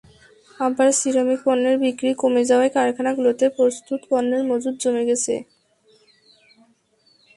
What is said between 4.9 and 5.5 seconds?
গেছে।